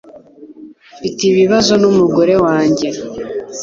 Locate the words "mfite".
0.97-1.21